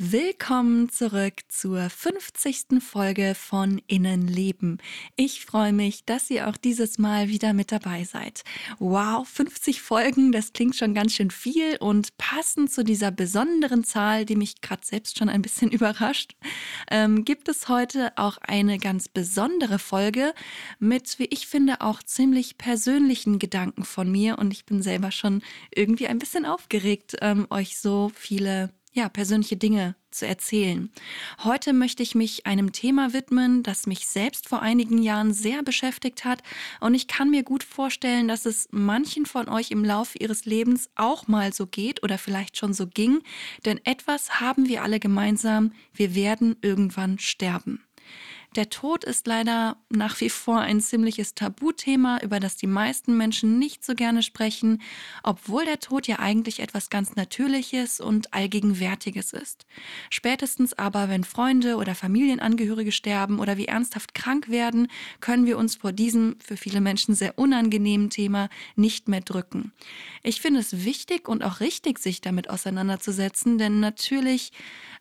[0.00, 2.80] Willkommen zurück zur 50.
[2.80, 4.78] Folge von Innenleben.
[5.16, 8.44] Ich freue mich, dass ihr auch dieses Mal wieder mit dabei seid.
[8.78, 14.24] Wow, 50 Folgen, das klingt schon ganz schön viel und passend zu dieser besonderen Zahl,
[14.24, 16.36] die mich gerade selbst schon ein bisschen überrascht,
[16.92, 20.32] ähm, gibt es heute auch eine ganz besondere Folge
[20.78, 25.42] mit, wie ich finde, auch ziemlich persönlichen Gedanken von mir und ich bin selber schon
[25.74, 30.90] irgendwie ein bisschen aufgeregt, ähm, euch so viele ja, persönliche Dinge zu erzählen.
[31.44, 36.24] Heute möchte ich mich einem Thema widmen, das mich selbst vor einigen Jahren sehr beschäftigt
[36.24, 36.42] hat
[36.80, 40.90] und ich kann mir gut vorstellen, dass es manchen von euch im Laufe ihres Lebens
[40.94, 43.20] auch mal so geht oder vielleicht schon so ging,
[43.64, 47.84] denn etwas haben wir alle gemeinsam, wir werden irgendwann sterben.
[48.56, 53.58] Der Tod ist leider nach wie vor ein ziemliches Tabuthema, über das die meisten Menschen
[53.58, 54.80] nicht so gerne sprechen,
[55.22, 59.66] obwohl der Tod ja eigentlich etwas ganz Natürliches und Allgegenwärtiges ist.
[60.08, 64.88] Spätestens aber, wenn Freunde oder Familienangehörige sterben oder wir ernsthaft krank werden,
[65.20, 69.72] können wir uns vor diesem für viele Menschen sehr unangenehmen Thema nicht mehr drücken.
[70.22, 74.52] Ich finde es wichtig und auch richtig, sich damit auseinanderzusetzen, denn natürlich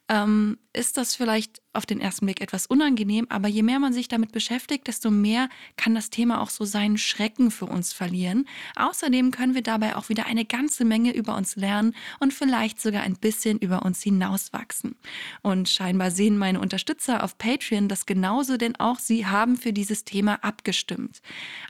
[0.09, 4.08] ähm, ist das vielleicht auf den ersten Blick etwas unangenehm, aber je mehr man sich
[4.08, 8.47] damit beschäftigt, desto mehr kann das Thema auch so seinen Schrecken für uns verlieren.
[8.75, 13.03] Außerdem können wir dabei auch wieder eine ganze Menge über uns lernen und vielleicht sogar
[13.03, 14.95] ein bisschen über uns hinauswachsen.
[15.41, 20.03] Und scheinbar sehen meine Unterstützer auf Patreon das genauso, denn auch sie haben für dieses
[20.03, 21.22] Thema abgestimmt.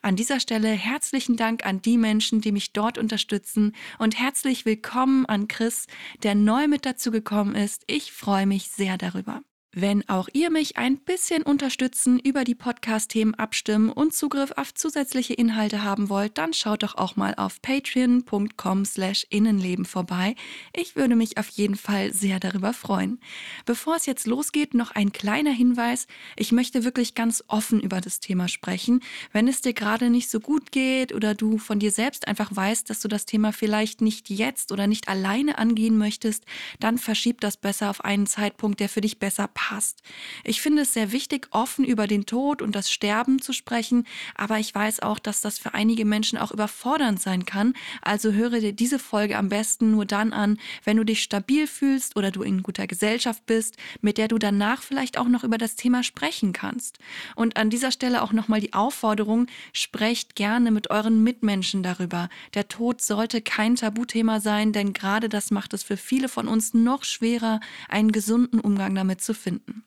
[0.02, 5.26] An dieser Stelle herzlichen Dank an die Menschen, die mich dort unterstützen und herzlich willkommen
[5.26, 5.88] an Chris,
[6.24, 7.84] der neu mit dazu gekommen ist.
[7.88, 9.42] Ich freue mich sehr darüber.
[9.74, 15.34] Wenn auch ihr mich ein bisschen unterstützen, über die Podcast-Themen abstimmen und Zugriff auf zusätzliche
[15.34, 20.36] Inhalte haben wollt, dann schaut doch auch mal auf patreon.com slash Innenleben vorbei.
[20.74, 23.20] Ich würde mich auf jeden Fall sehr darüber freuen.
[23.66, 26.08] Bevor es jetzt losgeht, noch ein kleiner Hinweis.
[26.38, 29.02] Ich möchte wirklich ganz offen über das Thema sprechen.
[29.32, 32.90] Wenn es dir gerade nicht so gut geht oder du von dir selbst einfach weißt,
[32.90, 36.46] dass du das Thema vielleicht nicht jetzt oder nicht alleine angehen möchtest,
[36.80, 40.02] dann verschieb das besser auf einen Zeitpunkt, der für dich besser passt passt.
[40.46, 44.60] Ich finde es sehr wichtig, offen über den Tod und das Sterben zu sprechen, aber
[44.60, 47.74] ich weiß auch, dass das für einige Menschen auch überfordernd sein kann.
[48.02, 52.16] Also höre dir diese Folge am besten nur dann an, wenn du dich stabil fühlst
[52.16, 55.76] oder du in guter Gesellschaft bist, mit der du danach vielleicht auch noch über das
[55.76, 57.00] Thema sprechen kannst.
[57.36, 62.30] Und an dieser Stelle auch nochmal die Aufforderung, sprecht gerne mit euren Mitmenschen darüber.
[62.54, 66.74] Der Tod sollte kein Tabuthema sein, denn gerade das macht es für viele von uns
[66.74, 69.86] noch schwerer, einen gesunden Umgang damit zu finden finden.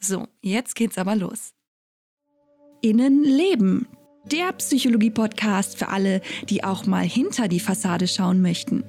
[0.00, 1.52] So, jetzt geht's aber los.
[2.80, 3.86] Innenleben.
[4.32, 8.82] Der Psychologie-Podcast für alle, die auch mal hinter die Fassade schauen möchten.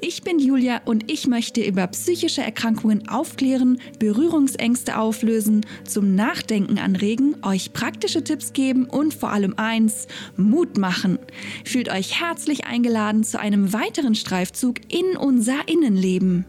[0.00, 7.34] Ich bin Julia und ich möchte über psychische Erkrankungen aufklären, Berührungsängste auflösen, zum Nachdenken anregen,
[7.42, 10.06] euch praktische Tipps geben und vor allem eins,
[10.36, 11.18] Mut machen.
[11.64, 16.44] Fühlt euch herzlich eingeladen zu einem weiteren Streifzug in unser Innenleben.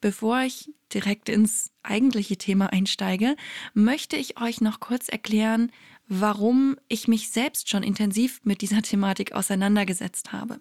[0.00, 3.36] Bevor ich direkt ins eigentliche Thema einsteige,
[3.74, 5.70] möchte ich euch noch kurz erklären,
[6.12, 10.60] warum ich mich selbst schon intensiv mit dieser Thematik auseinandergesetzt habe.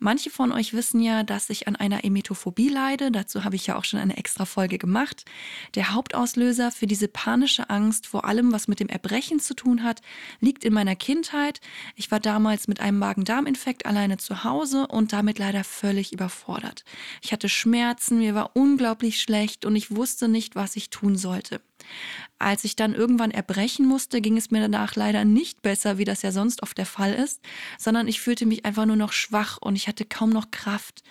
[0.00, 3.10] Manche von euch wissen ja, dass ich an einer Emetophobie leide.
[3.10, 5.26] Dazu habe ich ja auch schon eine extra Folge gemacht.
[5.74, 10.00] Der Hauptauslöser für diese panische Angst vor allem, was mit dem Erbrechen zu tun hat,
[10.40, 11.60] liegt in meiner Kindheit.
[11.94, 16.86] Ich war damals mit einem Magen-Darm-Infekt alleine zu Hause und damit leider völlig überfordert.
[17.20, 21.60] Ich hatte Schmerzen, mir war unglaublich schlecht und ich wusste nicht, was ich tun sollte.
[22.38, 26.22] Als ich dann irgendwann erbrechen musste, ging es mir danach leider nicht besser, wie das
[26.22, 27.40] ja sonst oft der Fall ist,
[27.78, 31.02] sondern ich fühlte mich einfach nur noch schwach und ich hatte kaum noch Kraft.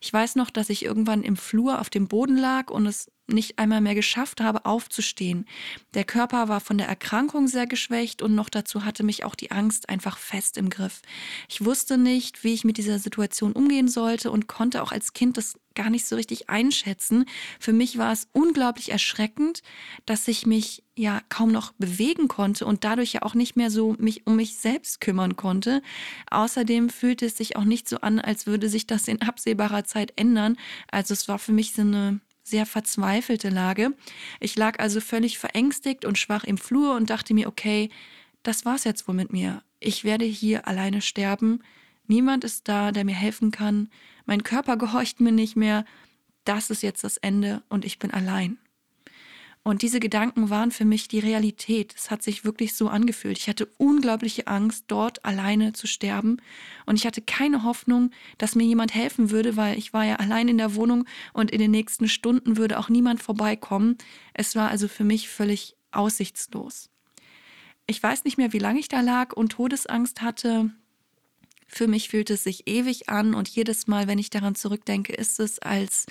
[0.00, 3.58] Ich weiß noch, dass ich irgendwann im Flur auf dem Boden lag und es nicht
[3.58, 5.46] einmal mehr geschafft habe, aufzustehen.
[5.94, 9.50] Der Körper war von der Erkrankung sehr geschwächt und noch dazu hatte mich auch die
[9.50, 11.02] Angst einfach fest im Griff.
[11.48, 15.36] Ich wusste nicht, wie ich mit dieser Situation umgehen sollte und konnte auch als Kind
[15.36, 17.26] das gar nicht so richtig einschätzen.
[17.58, 19.62] Für mich war es unglaublich erschreckend,
[20.06, 23.94] dass ich mich ja kaum noch bewegen konnte und dadurch ja auch nicht mehr so
[23.98, 25.82] mich um mich selbst kümmern konnte.
[26.30, 30.12] Außerdem fühlte es sich auch nicht so an, als würde sich das in absehbarer Zeit
[30.16, 30.56] ändern.
[30.90, 33.92] Also es war für mich so eine sehr verzweifelte Lage.
[34.40, 37.90] Ich lag also völlig verängstigt und schwach im Flur und dachte mir, okay,
[38.42, 39.62] das war's jetzt wohl mit mir.
[39.80, 41.62] Ich werde hier alleine sterben.
[42.06, 43.88] Niemand ist da, der mir helfen kann.
[44.24, 45.84] Mein Körper gehorcht mir nicht mehr.
[46.44, 48.58] Das ist jetzt das Ende und ich bin allein.
[49.66, 51.92] Und diese Gedanken waren für mich die Realität.
[51.96, 53.36] Es hat sich wirklich so angefühlt.
[53.36, 56.36] Ich hatte unglaubliche Angst, dort alleine zu sterben.
[56.84, 60.46] Und ich hatte keine Hoffnung, dass mir jemand helfen würde, weil ich war ja allein
[60.46, 63.98] in der Wohnung und in den nächsten Stunden würde auch niemand vorbeikommen.
[64.34, 66.88] Es war also für mich völlig aussichtslos.
[67.88, 70.70] Ich weiß nicht mehr, wie lange ich da lag und Todesangst hatte.
[71.66, 75.40] Für mich fühlt es sich ewig an und jedes Mal, wenn ich daran zurückdenke, ist
[75.40, 76.06] es, als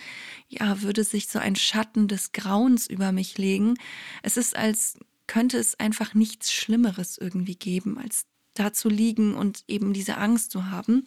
[0.50, 3.76] ja, würde sich so ein Schatten des Grauens über mich legen.
[4.22, 4.98] Es ist, als
[5.28, 10.52] könnte es einfach nichts Schlimmeres irgendwie geben, als da zu liegen und eben diese Angst
[10.52, 11.06] zu haben.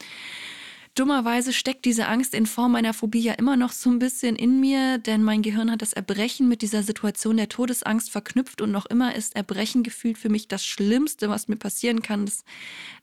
[0.99, 4.59] Dummerweise steckt diese Angst in Form einer Phobie ja immer noch so ein bisschen in
[4.59, 8.85] mir, denn mein Gehirn hat das Erbrechen mit dieser Situation der Todesangst verknüpft und noch
[8.87, 12.27] immer ist Erbrechen gefühlt für mich das Schlimmste, was mir passieren kann.
[12.27, 12.43] Das,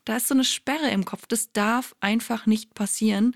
[0.03, 1.25] da ist so eine Sperre im Kopf.
[1.25, 3.33] Das darf einfach nicht passieren.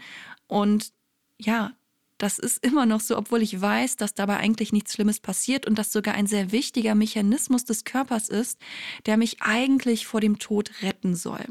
[0.48, 0.92] Und
[1.38, 1.72] ja,
[2.18, 5.80] das ist immer noch so, obwohl ich weiß, dass dabei eigentlich nichts Schlimmes passiert und
[5.80, 8.60] das sogar ein sehr wichtiger Mechanismus des Körpers ist,
[9.06, 11.46] der mich eigentlich vor dem Tod retten soll.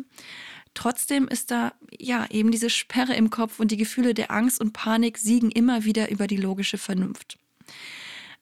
[0.75, 4.73] Trotzdem ist da ja eben diese Sperre im Kopf und die Gefühle der Angst und
[4.73, 7.39] Panik siegen immer wieder über die logische Vernunft.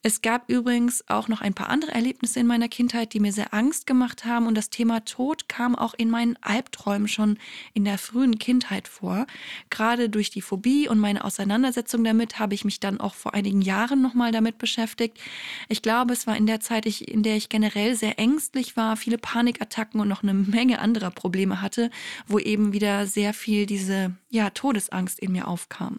[0.06, 3.52] Es gab übrigens auch noch ein paar andere Erlebnisse in meiner Kindheit, die mir sehr
[3.52, 7.40] Angst gemacht haben und das Thema Tod kam auch in meinen Albträumen schon
[7.74, 9.26] in der frühen Kindheit vor.
[9.68, 13.62] Gerade durch die Phobie und meine Auseinandersetzung damit habe ich mich dann auch vor einigen
[13.62, 15.18] Jahren nochmal damit beschäftigt.
[15.68, 19.18] Ich glaube, es war in der Zeit, in der ich generell sehr ängstlich war, viele
[19.18, 21.90] Panikattacken und noch eine Menge anderer Probleme hatte,
[22.28, 25.98] wo eben wieder sehr viel diese ja, Todesangst in mir aufkam.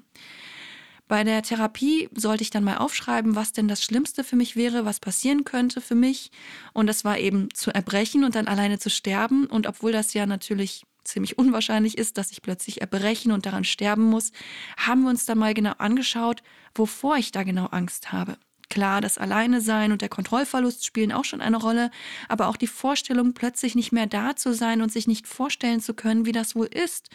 [1.07, 4.83] Bei der Therapie sollte ich dann mal aufschreiben, was denn das Schlimmste für mich wäre,
[4.83, 6.31] was passieren könnte für mich.
[6.73, 9.45] Und das war eben zu erbrechen und dann alleine zu sterben.
[9.45, 14.03] Und obwohl das ja natürlich ziemlich unwahrscheinlich ist, dass ich plötzlich erbrechen und daran sterben
[14.03, 14.31] muss,
[14.75, 16.43] haben wir uns dann mal genau angeschaut,
[16.75, 18.37] wovor ich da genau Angst habe.
[18.69, 21.89] Klar, das Alleine sein und der Kontrollverlust spielen auch schon eine Rolle,
[22.27, 25.93] aber auch die Vorstellung, plötzlich nicht mehr da zu sein und sich nicht vorstellen zu
[25.93, 27.09] können, wie das wohl ist,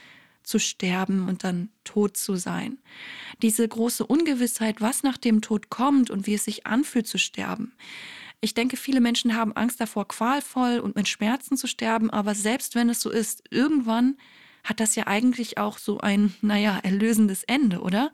[0.45, 2.79] zu sterben und dann tot zu sein.
[3.43, 7.73] Diese große Ungewissheit, was nach dem Tod kommt und wie es sich anfühlt zu sterben.
[8.41, 12.75] Ich denke, viele Menschen haben Angst davor, qualvoll und mit Schmerzen zu sterben, aber selbst
[12.75, 14.17] wenn es so ist, irgendwann
[14.65, 18.13] hat das ja eigentlich auch so ein, naja, erlösendes Ende, oder?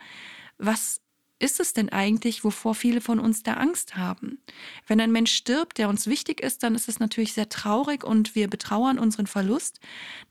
[0.58, 1.00] Was
[1.40, 4.38] ist es denn eigentlich, wovor viele von uns da Angst haben?
[4.87, 8.35] Wenn ein Mensch stirbt, der uns wichtig ist, dann ist es natürlich sehr traurig und
[8.35, 9.79] wir betrauern unseren Verlust.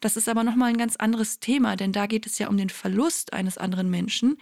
[0.01, 2.69] Das ist aber nochmal ein ganz anderes Thema, denn da geht es ja um den
[2.69, 4.37] Verlust eines anderen Menschen.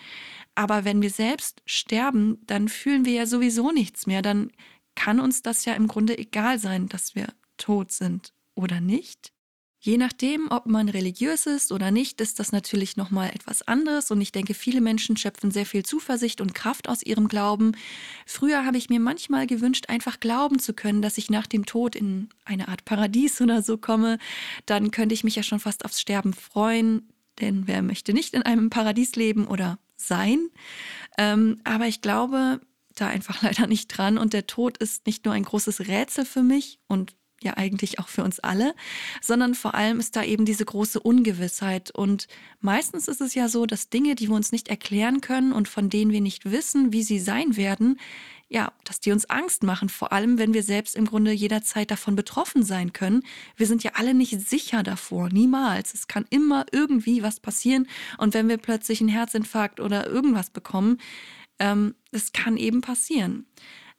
[0.56, 4.24] Aber wenn wir selbst sterben, dann fühlen wir ja sowieso nichts mehr.
[4.24, 4.52] Dann
[4.96, 7.28] kann uns das ja im Grunde egal sein, dass wir
[7.58, 9.35] tot sind oder nicht.
[9.86, 14.20] Je nachdem, ob man religiös ist oder nicht, ist das natürlich nochmal etwas anderes und
[14.20, 17.74] ich denke, viele Menschen schöpfen sehr viel Zuversicht und Kraft aus ihrem Glauben.
[18.26, 21.96] Früher habe ich mir manchmal gewünscht, einfach glauben zu können, dass ich nach dem Tod
[21.96, 24.18] in eine Art Paradies oder so komme.
[24.66, 27.08] Dann könnte ich mich ja schon fast aufs Sterben freuen,
[27.40, 30.50] denn wer möchte nicht in einem Paradies leben oder sein?
[31.20, 32.60] Ähm, aber ich glaube
[32.96, 36.42] da einfach leider nicht dran und der Tod ist nicht nur ein großes Rätsel für
[36.42, 37.14] mich und
[37.46, 38.76] ja eigentlich auch für uns alle,
[39.22, 41.92] sondern vor allem ist da eben diese große Ungewissheit.
[41.92, 42.28] Und
[42.60, 45.90] meistens ist es ja so, dass Dinge, die wir uns nicht erklären können und von
[45.90, 47.98] denen wir nicht wissen, wie sie sein werden,
[48.48, 52.16] ja, dass die uns Angst machen, vor allem wenn wir selbst im Grunde jederzeit davon
[52.16, 53.24] betroffen sein können.
[53.56, 55.94] Wir sind ja alle nicht sicher davor, niemals.
[55.94, 57.88] Es kann immer irgendwie was passieren
[58.18, 61.00] und wenn wir plötzlich einen Herzinfarkt oder irgendwas bekommen,
[61.58, 63.46] ähm, es kann eben passieren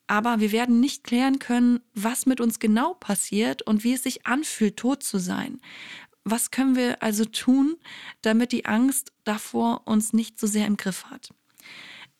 [0.06, 4.26] aber wir werden nicht klären können, was mit uns genau passiert und wie es sich
[4.26, 5.60] anfühlt, tot zu sein.
[6.24, 7.76] Was können wir also tun,
[8.22, 11.30] damit die Angst davor uns nicht so sehr im Griff hat?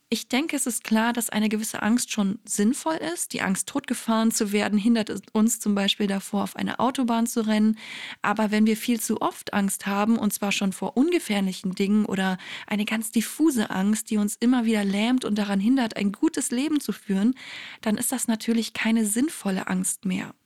[0.09, 3.33] Ich denke, es ist klar, dass eine gewisse Angst schon sinnvoll ist.
[3.33, 7.77] Die Angst, totgefahren zu werden, hindert uns zum Beispiel davor, auf eine Autobahn zu rennen.
[8.23, 12.39] Aber wenn wir viel zu oft Angst haben, und zwar schon vor ungefährlichen Dingen oder
[12.69, 16.79] eine ganz diffuse Angst, die uns immer wieder lähmt und daran hindert, ein gutes Leben
[16.79, 17.35] zu führen,
[17.81, 20.37] dann ist das natürlich keine sinnvolle Angst mehr.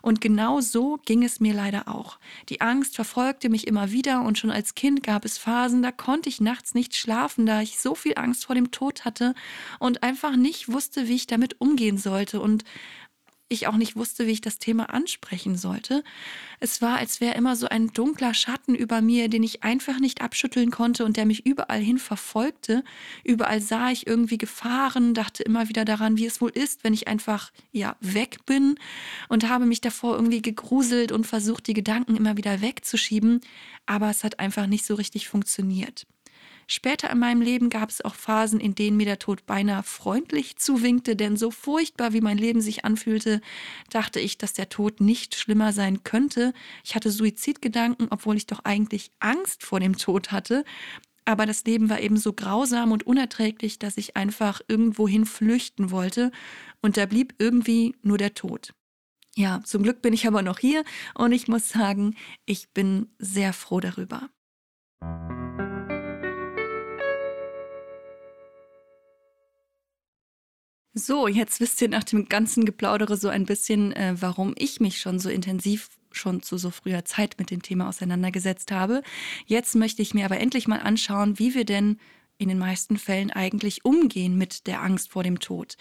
[0.00, 2.18] Und genau so ging es mir leider auch.
[2.48, 6.30] Die Angst verfolgte mich immer wieder und schon als Kind gab es Phasen, da konnte
[6.30, 9.09] ich nachts nicht schlafen, da ich so viel Angst vor dem Tod hatte
[9.78, 12.40] und einfach nicht wusste, wie ich damit umgehen sollte.
[12.40, 12.64] Und
[13.52, 16.04] ich auch nicht wusste, wie ich das Thema ansprechen sollte.
[16.60, 20.22] Es war, als wäre immer so ein dunkler Schatten über mir, den ich einfach nicht
[20.22, 22.84] abschütteln konnte und der mich überall hin verfolgte.
[23.24, 27.08] Überall sah ich irgendwie Gefahren, dachte immer wieder daran, wie es wohl ist, wenn ich
[27.08, 28.76] einfach, ja, weg bin
[29.28, 33.40] und habe mich davor irgendwie gegruselt und versucht, die Gedanken immer wieder wegzuschieben.
[33.84, 36.06] Aber es hat einfach nicht so richtig funktioniert.
[36.72, 40.54] Später in meinem Leben gab es auch Phasen, in denen mir der Tod beinahe freundlich
[40.56, 43.40] zuwinkte, denn so furchtbar wie mein Leben sich anfühlte,
[43.90, 46.52] dachte ich, dass der Tod nicht schlimmer sein könnte.
[46.84, 50.64] Ich hatte Suizidgedanken, obwohl ich doch eigentlich Angst vor dem Tod hatte.
[51.24, 56.30] Aber das Leben war eben so grausam und unerträglich, dass ich einfach irgendwohin flüchten wollte.
[56.82, 58.74] Und da blieb irgendwie nur der Tod.
[59.34, 60.84] Ja, zum Glück bin ich aber noch hier
[61.16, 62.14] und ich muss sagen,
[62.46, 64.30] ich bin sehr froh darüber.
[70.92, 75.00] So, jetzt wisst ihr nach dem ganzen Geplaudere so ein bisschen, äh, warum ich mich
[75.00, 79.02] schon so intensiv schon zu so früher Zeit mit dem Thema auseinandergesetzt habe.
[79.46, 81.98] Jetzt möchte ich mir aber endlich mal anschauen, wie wir denn
[82.38, 85.76] in den meisten Fällen eigentlich umgehen mit der Angst vor dem Tod.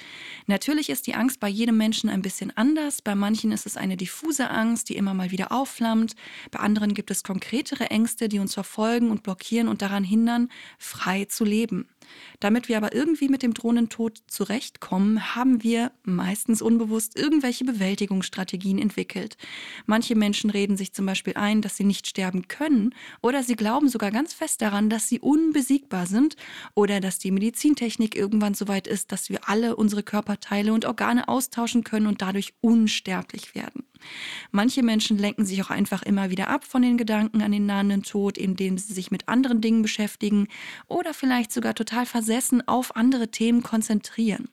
[0.46, 3.02] Natürlich ist die Angst bei jedem Menschen ein bisschen anders.
[3.02, 6.16] Bei manchen ist es eine diffuse Angst, die immer mal wieder aufflammt.
[6.52, 11.26] Bei anderen gibt es konkretere Ängste, die uns verfolgen und blockieren und daran hindern, frei
[11.26, 11.88] zu leben.
[12.40, 18.80] Damit wir aber irgendwie mit dem drohenden Tod zurechtkommen, haben wir meistens unbewusst irgendwelche Bewältigungsstrategien
[18.80, 19.38] entwickelt.
[19.86, 23.90] Manche Menschen reden sich zum Beispiel ein, dass sie nicht sterben können oder sie glauben
[23.90, 26.36] sogar ganz fest daran, dass sie unbesiegbar sind
[26.76, 31.28] oder dass die Medizintechnik irgendwann so weit ist, dass wir alle unsere Körperteile und Organe
[31.28, 33.89] austauschen können und dadurch unsterblich werden.
[34.52, 38.04] Manche Menschen lenken sich auch einfach immer wieder ab von den Gedanken an den nahenden
[38.04, 40.48] Tod, indem sie sich mit anderen Dingen beschäftigen
[40.88, 44.50] oder vielleicht sogar total versessen auf andere Themen konzentrieren.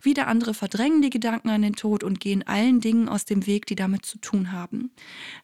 [0.00, 3.66] Wieder andere verdrängen die Gedanken an den Tod und gehen allen Dingen aus dem Weg,
[3.66, 4.90] die damit zu tun haben.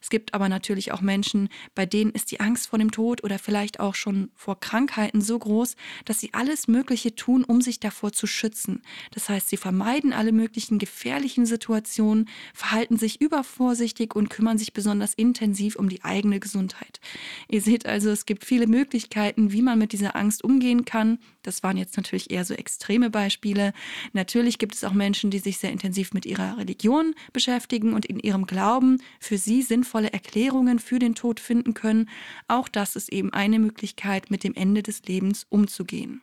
[0.01, 3.39] Es gibt aber natürlich auch Menschen, bei denen ist die Angst vor dem Tod oder
[3.39, 8.11] vielleicht auch schon vor Krankheiten so groß, dass sie alles Mögliche tun, um sich davor
[8.11, 8.81] zu schützen.
[9.11, 15.13] Das heißt, sie vermeiden alle möglichen gefährlichen Situationen, verhalten sich übervorsichtig und kümmern sich besonders
[15.13, 16.99] intensiv um die eigene Gesundheit.
[17.47, 21.19] Ihr seht also, es gibt viele Möglichkeiten, wie man mit dieser Angst umgehen kann.
[21.41, 23.73] Das waren jetzt natürlich eher so extreme Beispiele.
[24.13, 28.19] Natürlich gibt es auch Menschen, die sich sehr intensiv mit ihrer Religion beschäftigen und in
[28.19, 32.09] ihrem Glauben für sie sinnvolle Erklärungen für den Tod finden können.
[32.47, 36.21] Auch das ist eben eine Möglichkeit, mit dem Ende des Lebens umzugehen.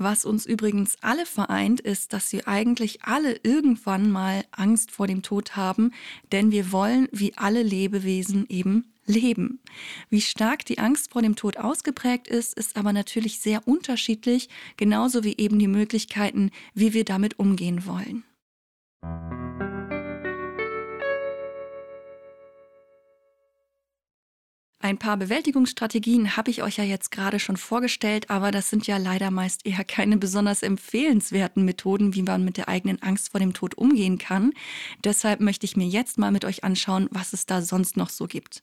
[0.00, 5.22] Was uns übrigens alle vereint, ist, dass wir eigentlich alle irgendwann mal Angst vor dem
[5.22, 5.92] Tod haben,
[6.30, 9.60] denn wir wollen wie alle Lebewesen eben leben.
[10.10, 15.24] Wie stark die Angst vor dem Tod ausgeprägt ist, ist aber natürlich sehr unterschiedlich, genauso
[15.24, 18.24] wie eben die Möglichkeiten, wie wir damit umgehen wollen.
[24.88, 28.96] Ein paar Bewältigungsstrategien habe ich euch ja jetzt gerade schon vorgestellt, aber das sind ja
[28.96, 33.52] leider meist eher keine besonders empfehlenswerten Methoden, wie man mit der eigenen Angst vor dem
[33.52, 34.54] Tod umgehen kann.
[35.04, 38.26] Deshalb möchte ich mir jetzt mal mit euch anschauen, was es da sonst noch so
[38.26, 38.62] gibt.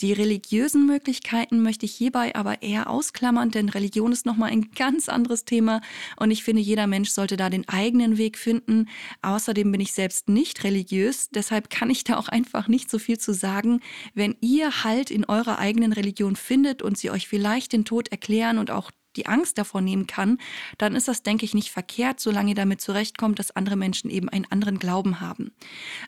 [0.00, 5.08] Die religiösen Möglichkeiten möchte ich hierbei aber eher ausklammern, denn Religion ist nochmal ein ganz
[5.08, 5.82] anderes Thema
[6.16, 8.88] und ich finde, jeder Mensch sollte da den eigenen Weg finden.
[9.22, 13.18] Außerdem bin ich selbst nicht religiös, deshalb kann ich da auch einfach nicht so viel
[13.18, 13.78] zu sagen.
[14.14, 18.58] Wenn ihr Halt in eurer eigenen Religion findet und sie euch vielleicht den Tod erklären
[18.58, 20.38] und auch die Angst davor nehmen kann,
[20.78, 24.28] dann ist das, denke ich, nicht verkehrt, solange ihr damit zurechtkommt, dass andere Menschen eben
[24.28, 25.52] einen anderen Glauben haben.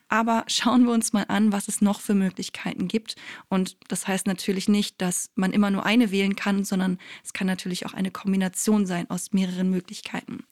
[0.09, 3.15] Aber schauen wir uns mal an, was es noch für Möglichkeiten gibt.
[3.49, 7.47] Und das heißt natürlich nicht, dass man immer nur eine wählen kann, sondern es kann
[7.47, 10.43] natürlich auch eine Kombination sein aus mehreren Möglichkeiten.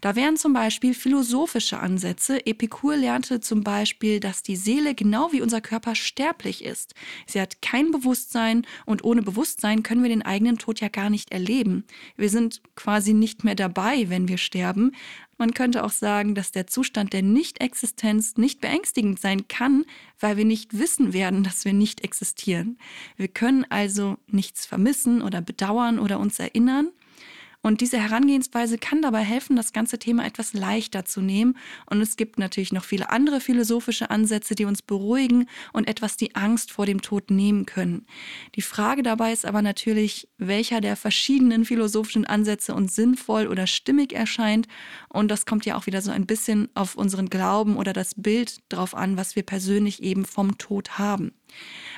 [0.00, 2.46] Da wären zum Beispiel philosophische Ansätze.
[2.46, 6.94] Epikur lernte zum Beispiel, dass die Seele genau wie unser Körper sterblich ist.
[7.26, 11.32] Sie hat kein Bewusstsein und ohne Bewusstsein können wir den eigenen Tod ja gar nicht
[11.32, 11.84] erleben.
[12.16, 14.92] Wir sind quasi nicht mehr dabei, wenn wir sterben.
[15.36, 19.84] Man könnte auch sagen, dass der Zustand der Nichtexistenz nicht beängstigend sein kann,
[20.18, 22.78] weil wir nicht wissen werden, dass wir nicht existieren.
[23.16, 26.88] Wir können also nichts vermissen oder bedauern oder uns erinnern.
[27.68, 31.54] Und diese Herangehensweise kann dabei helfen, das ganze Thema etwas leichter zu nehmen.
[31.84, 36.34] Und es gibt natürlich noch viele andere philosophische Ansätze, die uns beruhigen und etwas die
[36.34, 38.06] Angst vor dem Tod nehmen können.
[38.54, 44.14] Die Frage dabei ist aber natürlich, welcher der verschiedenen philosophischen Ansätze uns sinnvoll oder stimmig
[44.14, 44.66] erscheint.
[45.10, 48.60] Und das kommt ja auch wieder so ein bisschen auf unseren Glauben oder das Bild
[48.70, 51.32] drauf an, was wir persönlich eben vom Tod haben.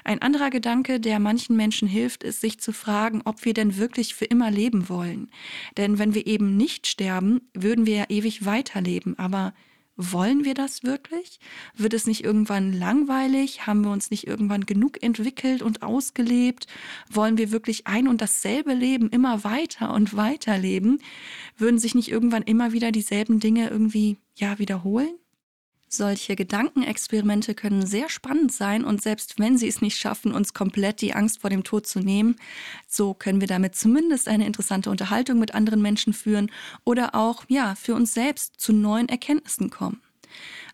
[0.04, 4.14] Ein anderer Gedanke, der manchen Menschen hilft, ist, sich zu fragen, ob wir denn wirklich
[4.14, 5.30] für immer leben wollen.
[5.76, 9.18] Denn wenn wir eben nicht sterben, würden wir ja ewig weiterleben.
[9.18, 9.52] Aber
[10.02, 11.40] wollen wir das wirklich?
[11.76, 13.66] Wird es nicht irgendwann langweilig?
[13.66, 16.66] Haben wir uns nicht irgendwann genug entwickelt und ausgelebt?
[17.10, 21.00] Wollen wir wirklich ein und dasselbe Leben immer weiter und weiter leben?
[21.58, 25.19] Würden sich nicht irgendwann immer wieder dieselben Dinge irgendwie ja wiederholen?
[25.92, 31.00] Solche Gedankenexperimente können sehr spannend sein und selbst wenn sie es nicht schaffen, uns komplett
[31.00, 32.36] die Angst vor dem Tod zu nehmen,
[32.86, 36.52] so können wir damit zumindest eine interessante Unterhaltung mit anderen Menschen führen
[36.84, 40.00] oder auch ja, für uns selbst zu neuen Erkenntnissen kommen.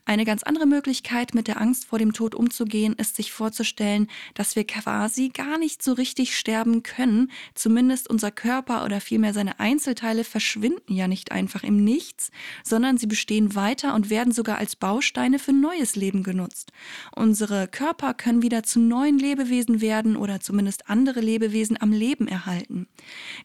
[0.07, 4.55] Eine ganz andere Möglichkeit, mit der Angst vor dem Tod umzugehen, ist sich vorzustellen, dass
[4.55, 7.29] wir quasi gar nicht so richtig sterben können.
[7.55, 12.31] Zumindest unser Körper oder vielmehr seine Einzelteile verschwinden ja nicht einfach im Nichts,
[12.63, 16.71] sondern sie bestehen weiter und werden sogar als Bausteine für neues Leben genutzt.
[17.13, 22.87] Unsere Körper können wieder zu neuen Lebewesen werden oder zumindest andere Lebewesen am Leben erhalten.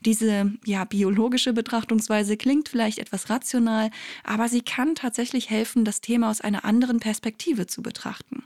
[0.05, 3.91] Diese ja biologische Betrachtungsweise klingt vielleicht etwas rational,
[4.23, 8.45] aber sie kann tatsächlich helfen, das Thema aus einer anderen Perspektive zu betrachten.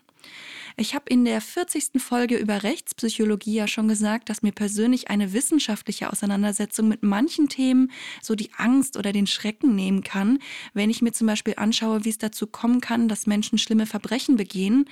[0.78, 2.02] Ich habe in der 40.
[2.02, 7.90] Folge über Rechtspsychologie ja schon gesagt, dass mir persönlich eine wissenschaftliche Auseinandersetzung mit manchen Themen
[8.20, 10.38] so die Angst oder den Schrecken nehmen kann,
[10.74, 14.36] wenn ich mir zum Beispiel anschaue, wie es dazu kommen kann, dass Menschen schlimme Verbrechen
[14.36, 14.84] begehen,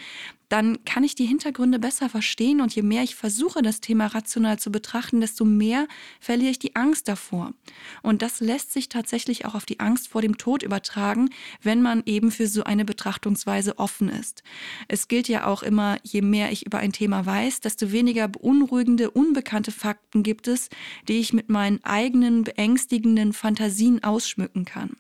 [0.49, 4.59] dann kann ich die Hintergründe besser verstehen und je mehr ich versuche, das Thema rational
[4.59, 5.87] zu betrachten, desto mehr
[6.21, 7.53] verliere ich die Angst davor.
[8.03, 11.31] Und das lässt sich tatsächlich auch auf die Angst vor dem Tod übertragen,
[11.63, 14.43] wenn man eben für so eine Betrachtungsweise offen ist.
[14.89, 19.11] Es gilt ja auch immer, je mehr ich über ein Thema weiß, desto weniger beunruhigende,
[19.11, 20.69] unbekannte Fakten gibt es,
[21.09, 24.97] die ich mit meinen eigenen beängstigenden Fantasien ausschmücken kann.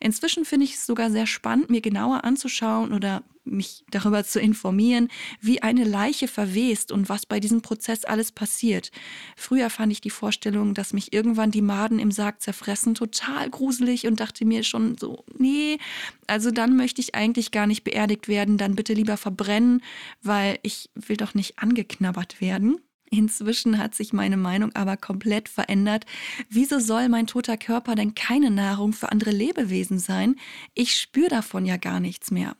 [0.00, 5.08] Inzwischen finde ich es sogar sehr spannend, mir genauer anzuschauen oder mich darüber zu informieren,
[5.40, 8.90] wie eine Leiche verwest und was bei diesem Prozess alles passiert.
[9.36, 14.06] Früher fand ich die Vorstellung, dass mich irgendwann die Maden im Sarg zerfressen, total gruselig
[14.06, 15.78] und dachte mir schon so, nee,
[16.26, 19.82] also dann möchte ich eigentlich gar nicht beerdigt werden, dann bitte lieber verbrennen,
[20.22, 22.80] weil ich will doch nicht angeknabbert werden.
[23.18, 26.04] Inzwischen hat sich meine Meinung aber komplett verändert.
[26.48, 30.36] Wieso soll mein toter Körper denn keine Nahrung für andere Lebewesen sein?
[30.74, 32.56] Ich spüre davon ja gar nichts mehr.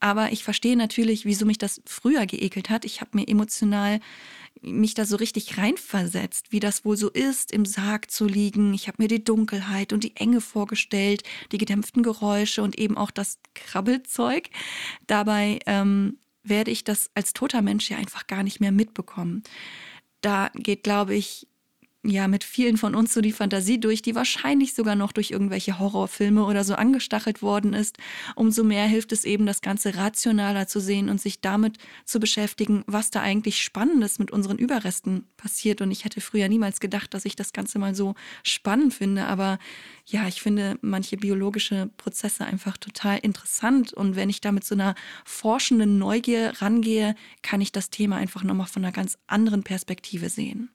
[0.00, 2.84] Aber ich verstehe natürlich, wieso mich das früher geekelt hat.
[2.84, 4.00] Ich habe mir emotional
[4.60, 8.74] mich da so richtig reinversetzt, wie das wohl so ist, im Sarg zu liegen.
[8.74, 13.10] Ich habe mir die Dunkelheit und die Enge vorgestellt, die gedämpften Geräusche und eben auch
[13.10, 14.50] das Krabbelzeug.
[15.06, 19.42] Dabei ähm, werde ich das als toter Mensch ja einfach gar nicht mehr mitbekommen.
[20.20, 21.48] Da geht, glaube ich,
[22.04, 25.78] ja mit vielen von uns so die Fantasie durch, die wahrscheinlich sogar noch durch irgendwelche
[25.78, 27.96] Horrorfilme oder so angestachelt worden ist.
[28.34, 32.82] Umso mehr hilft es eben, das Ganze rationaler zu sehen und sich damit zu beschäftigen,
[32.86, 35.80] was da eigentlich Spannendes mit unseren Überresten passiert.
[35.80, 39.26] Und ich hätte früher niemals gedacht, dass ich das Ganze mal so spannend finde.
[39.26, 39.58] Aber
[40.06, 43.92] ja, ich finde manche biologische Prozesse einfach total interessant.
[43.92, 48.42] Und wenn ich da mit so einer forschenden Neugier rangehe, kann ich das Thema einfach
[48.42, 50.70] nochmal von einer ganz anderen Perspektive sehen.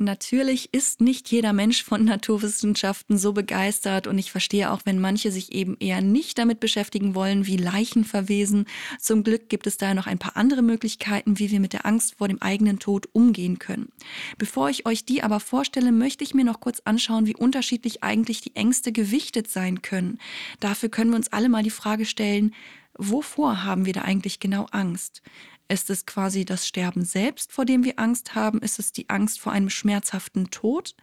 [0.00, 5.32] Natürlich ist nicht jeder Mensch von Naturwissenschaften so begeistert und ich verstehe auch, wenn manche
[5.32, 8.66] sich eben eher nicht damit beschäftigen wollen, wie Leichen verwesen.
[9.00, 12.14] Zum Glück gibt es da noch ein paar andere Möglichkeiten, wie wir mit der Angst
[12.18, 13.90] vor dem eigenen Tod umgehen können.
[14.38, 18.40] Bevor ich euch die aber vorstelle, möchte ich mir noch kurz anschauen, wie unterschiedlich eigentlich
[18.40, 20.20] die Ängste gewichtet sein können.
[20.60, 22.54] Dafür können wir uns alle mal die Frage stellen,
[22.98, 25.22] wovor haben wir da eigentlich genau Angst?
[25.70, 28.60] Ist es quasi das Sterben selbst, vor dem wir Angst haben?
[28.60, 30.94] Ist es die Angst vor einem schmerzhaften Tod?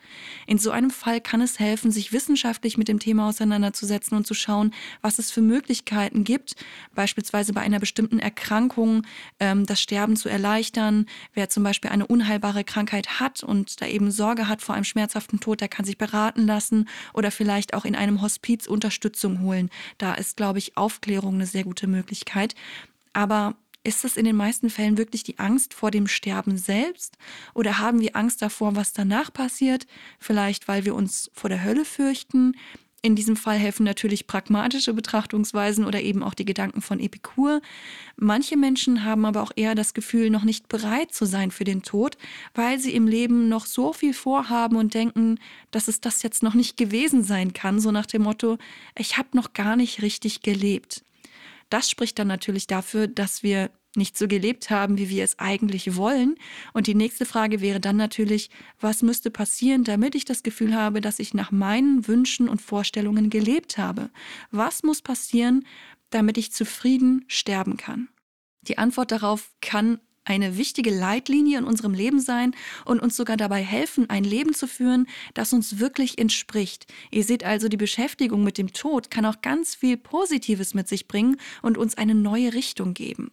[0.48, 4.34] In so einem Fall kann es helfen, sich wissenschaftlich mit dem Thema auseinanderzusetzen und zu
[4.34, 4.74] schauen,
[5.04, 6.56] was es für Möglichkeiten gibt,
[6.96, 9.06] beispielsweise bei einer bestimmten Erkrankung
[9.40, 11.06] ähm, das Sterben zu erleichtern.
[11.36, 15.40] Wer zum Beispiel eine unheilbare Krankheit hat und da eben Sorge hat vor einem schmerzhaften
[15.40, 19.70] Tod, der kann sich beraten lassen oder vielleicht auch in einem Hospiz Unterstützung holen.
[20.00, 22.56] Da ist, glaube ich, Aufklärung eine sehr gute Möglichkeit.
[23.14, 27.18] Aber ist es in den meisten Fällen wirklich die Angst vor dem Sterben selbst
[27.54, 29.86] oder haben wir Angst davor, was danach passiert?
[30.20, 32.54] Vielleicht, weil wir uns vor der Hölle fürchten.
[33.04, 37.62] In diesem Fall helfen natürlich pragmatische Betrachtungsweisen oder eben auch die Gedanken von Epikur.
[38.16, 41.84] Manche Menschen haben aber auch eher das Gefühl, noch nicht bereit zu sein für den
[41.84, 42.18] Tod,
[42.56, 46.56] weil sie im Leben noch so viel vorhaben und denken, dass es das jetzt noch
[46.56, 48.58] nicht gewesen sein kann, so nach dem Motto,
[48.98, 51.04] ich habe noch gar nicht richtig gelebt.
[51.70, 55.96] Das spricht dann natürlich dafür, dass wir nicht so gelebt haben, wie wir es eigentlich
[55.96, 56.36] wollen.
[56.74, 58.50] Und die nächste Frage wäre dann natürlich,
[58.80, 63.30] was müsste passieren, damit ich das Gefühl habe, dass ich nach meinen Wünschen und Vorstellungen
[63.30, 64.10] gelebt habe?
[64.52, 65.66] Was muss passieren,
[66.10, 68.10] damit ich zufrieden sterben kann?
[68.62, 73.64] Die Antwort darauf kann eine wichtige Leitlinie in unserem Leben sein und uns sogar dabei
[73.64, 76.92] helfen, ein Leben zu führen, das uns wirklich entspricht.
[77.12, 81.08] Ihr seht also, die Beschäftigung mit dem Tod kann auch ganz viel Positives mit sich
[81.08, 83.32] bringen und uns eine neue Richtung geben.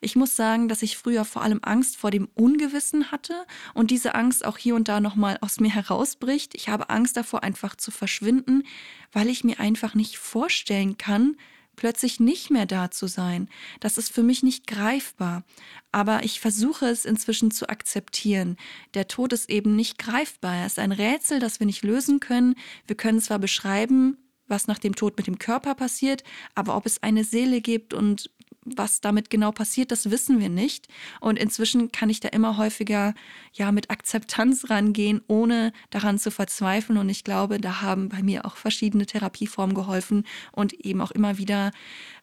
[0.00, 3.34] Ich muss sagen, dass ich früher vor allem Angst vor dem Ungewissen hatte
[3.74, 6.54] und diese Angst auch hier und da nochmal aus mir herausbricht.
[6.54, 8.64] Ich habe Angst davor, einfach zu verschwinden,
[9.12, 11.36] weil ich mir einfach nicht vorstellen kann,
[11.78, 13.48] plötzlich nicht mehr da zu sein.
[13.78, 15.44] Das ist für mich nicht greifbar.
[15.92, 18.56] Aber ich versuche es inzwischen zu akzeptieren.
[18.94, 20.56] Der Tod ist eben nicht greifbar.
[20.56, 22.56] Er ist ein Rätsel, das wir nicht lösen können.
[22.88, 26.24] Wir können zwar beschreiben, was nach dem Tod mit dem Körper passiert,
[26.56, 28.30] aber ob es eine Seele gibt und
[28.76, 30.88] was damit genau passiert, das wissen wir nicht.
[31.20, 33.14] Und inzwischen kann ich da immer häufiger
[33.52, 36.98] ja mit Akzeptanz rangehen, ohne daran zu verzweifeln.
[36.98, 41.38] Und ich glaube, da haben bei mir auch verschiedene Therapieformen geholfen und eben auch immer
[41.38, 41.70] wieder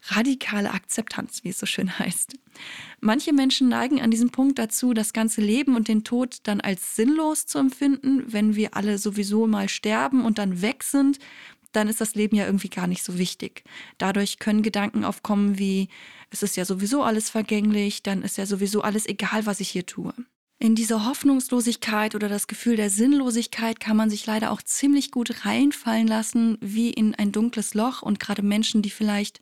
[0.09, 2.35] radikale Akzeptanz, wie es so schön heißt.
[3.01, 6.95] Manche Menschen neigen an diesem Punkt dazu, das ganze Leben und den Tod dann als
[6.95, 11.19] sinnlos zu empfinden, wenn wir alle sowieso mal sterben und dann weg sind
[11.75, 13.63] dann ist das Leben ja irgendwie gar nicht so wichtig.
[13.97, 15.89] Dadurch können Gedanken aufkommen wie,
[16.29, 19.85] es ist ja sowieso alles vergänglich, dann ist ja sowieso alles egal, was ich hier
[19.85, 20.13] tue.
[20.57, 25.45] In diese Hoffnungslosigkeit oder das Gefühl der Sinnlosigkeit kann man sich leider auch ziemlich gut
[25.45, 28.01] reinfallen lassen, wie in ein dunkles Loch.
[28.01, 29.41] Und gerade Menschen, die vielleicht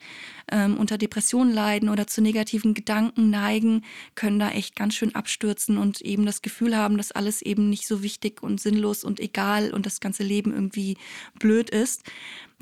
[0.52, 3.84] ähm, unter Depressionen leiden oder zu negativen Gedanken neigen,
[4.16, 7.88] können da echt ganz schön abstürzen und eben das Gefühl haben, dass alles eben nicht
[7.88, 10.98] so wichtig und sinnlos und egal und das ganze Leben irgendwie
[11.38, 12.02] blöd ist.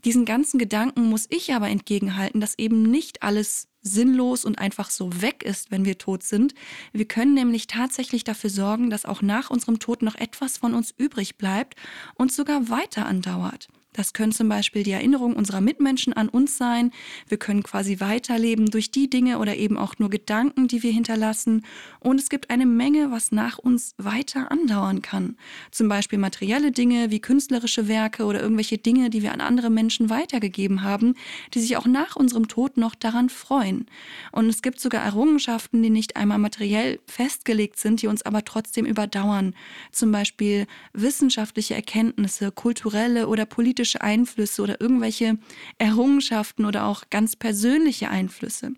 [0.03, 5.21] Diesen ganzen Gedanken muss ich aber entgegenhalten, dass eben nicht alles sinnlos und einfach so
[5.21, 6.53] weg ist, wenn wir tot sind.
[6.93, 10.93] Wir können nämlich tatsächlich dafür sorgen, dass auch nach unserem Tod noch etwas von uns
[10.97, 11.75] übrig bleibt
[12.15, 13.69] und sogar weiter andauert.
[13.93, 16.91] Das können zum Beispiel die Erinnerungen unserer Mitmenschen an uns sein.
[17.27, 21.65] Wir können quasi weiterleben durch die Dinge oder eben auch nur Gedanken, die wir hinterlassen.
[21.99, 25.35] Und es gibt eine Menge, was nach uns weiter andauern kann.
[25.71, 30.09] Zum Beispiel materielle Dinge wie künstlerische Werke oder irgendwelche Dinge, die wir an andere Menschen
[30.09, 31.15] weitergegeben haben,
[31.53, 33.87] die sich auch nach unserem Tod noch daran freuen.
[34.31, 38.85] Und es gibt sogar Errungenschaften, die nicht einmal materiell festgelegt sind, die uns aber trotzdem
[38.85, 39.53] überdauern.
[39.91, 45.37] Zum Beispiel wissenschaftliche Erkenntnisse, kulturelle oder politische politische Einflüsse oder irgendwelche
[45.79, 48.73] Errungenschaften oder auch ganz persönliche Einflüsse.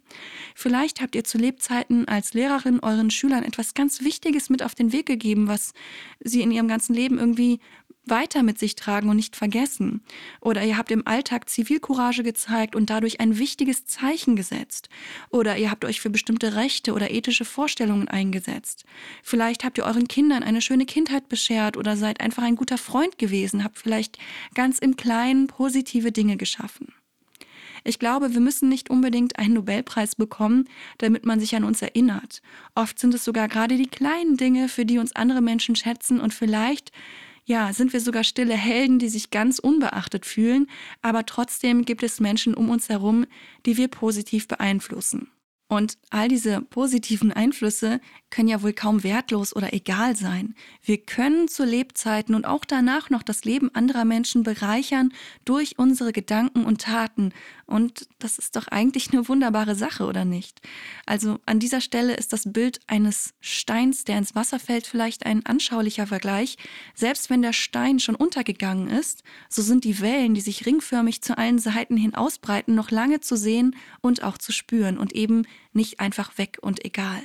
[0.55, 4.93] Vielleicht habt ihr zu Lebzeiten als Lehrerin euren Schülern etwas ganz Wichtiges mit auf den
[4.93, 5.73] Weg gegeben, was
[6.21, 7.59] sie in ihrem ganzen Leben irgendwie
[8.05, 10.01] weiter mit sich tragen und nicht vergessen.
[10.41, 14.89] Oder ihr habt im Alltag Zivilcourage gezeigt und dadurch ein wichtiges Zeichen gesetzt.
[15.29, 18.85] Oder ihr habt euch für bestimmte Rechte oder ethische Vorstellungen eingesetzt.
[19.23, 23.17] Vielleicht habt ihr euren Kindern eine schöne Kindheit beschert oder seid einfach ein guter Freund
[23.17, 24.17] gewesen, habt vielleicht
[24.53, 26.93] ganz im Kleinen positive Dinge geschaffen.
[27.85, 32.41] Ich glaube, wir müssen nicht unbedingt einen Nobelpreis bekommen, damit man sich an uns erinnert.
[32.75, 36.33] Oft sind es sogar gerade die kleinen Dinge, für die uns andere Menschen schätzen und
[36.33, 36.91] vielleicht
[37.45, 40.67] ja, sind wir sogar stille Helden, die sich ganz unbeachtet fühlen,
[41.01, 43.25] aber trotzdem gibt es Menschen um uns herum,
[43.65, 45.29] die wir positiv beeinflussen.
[45.73, 50.53] Und all diese positiven Einflüsse können ja wohl kaum wertlos oder egal sein.
[50.83, 55.11] Wir können zu Lebzeiten und auch danach noch das Leben anderer Menschen bereichern
[55.45, 57.33] durch unsere Gedanken und Taten.
[57.65, 60.61] Und das ist doch eigentlich eine wunderbare Sache, oder nicht?
[61.05, 65.45] Also an dieser Stelle ist das Bild eines Steins, der ins Wasser fällt, vielleicht ein
[65.45, 66.57] anschaulicher Vergleich.
[66.93, 71.37] Selbst wenn der Stein schon untergegangen ist, so sind die Wellen, die sich ringförmig zu
[71.37, 75.99] allen Seiten hin ausbreiten, noch lange zu sehen und auch zu spüren und eben nicht
[75.99, 77.23] einfach weg und egal.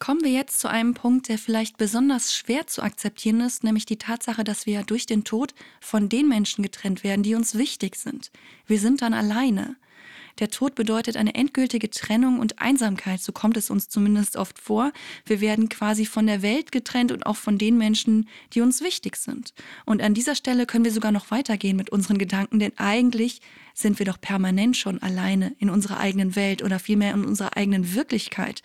[0.00, 3.98] Kommen wir jetzt zu einem Punkt, der vielleicht besonders schwer zu akzeptieren ist, nämlich die
[3.98, 8.30] Tatsache, dass wir durch den Tod von den Menschen getrennt werden, die uns wichtig sind.
[8.66, 9.76] Wir sind dann alleine.
[10.40, 14.90] Der Tod bedeutet eine endgültige Trennung und Einsamkeit, so kommt es uns zumindest oft vor.
[15.26, 19.16] Wir werden quasi von der Welt getrennt und auch von den Menschen, die uns wichtig
[19.16, 19.52] sind.
[19.84, 23.42] Und an dieser Stelle können wir sogar noch weitergehen mit unseren Gedanken, denn eigentlich
[23.74, 27.94] sind wir doch permanent schon alleine in unserer eigenen Welt oder vielmehr in unserer eigenen
[27.94, 28.62] Wirklichkeit.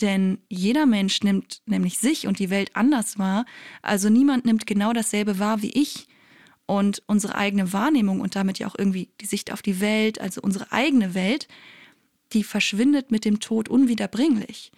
[0.00, 3.46] Denn jeder Mensch nimmt nämlich sich und die Welt anders wahr,
[3.80, 6.06] also niemand nimmt genau dasselbe wahr wie ich.
[6.66, 10.40] Und unsere eigene Wahrnehmung und damit ja auch irgendwie die Sicht auf die Welt, also
[10.40, 11.46] unsere eigene Welt,
[12.32, 14.72] die verschwindet mit dem Tod unwiederbringlich.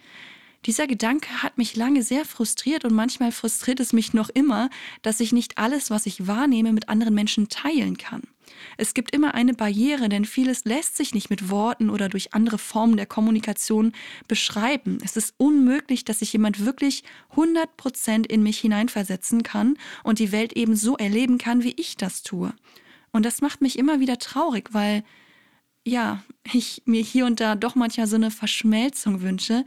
[0.65, 4.69] Dieser Gedanke hat mich lange sehr frustriert und manchmal frustriert es mich noch immer,
[5.01, 8.23] dass ich nicht alles, was ich wahrnehme, mit anderen Menschen teilen kann.
[8.77, 12.57] Es gibt immer eine Barriere, denn vieles lässt sich nicht mit Worten oder durch andere
[12.57, 13.93] Formen der Kommunikation
[14.27, 14.97] beschreiben.
[15.03, 17.03] Es ist unmöglich, dass sich jemand wirklich
[17.35, 22.23] 100% in mich hineinversetzen kann und die Welt eben so erleben kann, wie ich das
[22.23, 22.53] tue.
[23.11, 25.03] Und das macht mich immer wieder traurig, weil
[25.83, 29.63] ja, ich mir hier und da doch manchmal so eine Verschmelzung wünsche,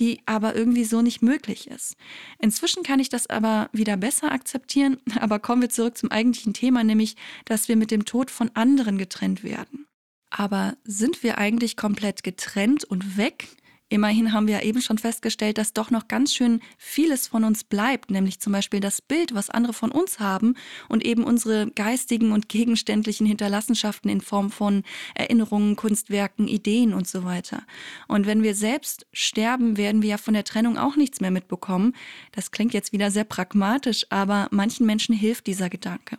[0.00, 1.94] die aber irgendwie so nicht möglich ist.
[2.38, 6.82] Inzwischen kann ich das aber wieder besser akzeptieren, aber kommen wir zurück zum eigentlichen Thema,
[6.82, 9.86] nämlich, dass wir mit dem Tod von anderen getrennt werden.
[10.30, 13.48] Aber sind wir eigentlich komplett getrennt und weg?
[13.92, 17.64] Immerhin haben wir ja eben schon festgestellt, dass doch noch ganz schön vieles von uns
[17.64, 20.54] bleibt, nämlich zum Beispiel das Bild, was andere von uns haben
[20.88, 24.84] und eben unsere geistigen und gegenständlichen Hinterlassenschaften in Form von
[25.16, 27.64] Erinnerungen, Kunstwerken, Ideen und so weiter.
[28.06, 31.96] Und wenn wir selbst sterben, werden wir ja von der Trennung auch nichts mehr mitbekommen.
[32.30, 36.16] Das klingt jetzt wieder sehr pragmatisch, aber manchen Menschen hilft dieser Gedanke.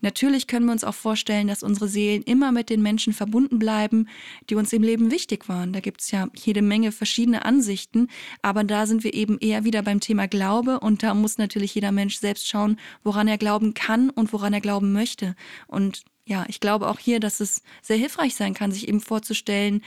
[0.00, 4.08] Natürlich können wir uns auch vorstellen, dass unsere Seelen immer mit den Menschen verbunden bleiben,
[4.48, 5.72] die uns im Leben wichtig waren.
[5.72, 8.08] Da gibt es ja jede Menge verschiedene Ansichten,
[8.42, 11.92] aber da sind wir eben eher wieder beim Thema Glaube und da muss natürlich jeder
[11.92, 15.34] Mensch selbst schauen, woran er glauben kann und woran er glauben möchte.
[15.66, 19.82] Und ja, ich glaube auch hier, dass es sehr hilfreich sein kann, sich eben vorzustellen,